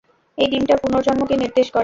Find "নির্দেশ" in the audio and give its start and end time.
1.37-1.67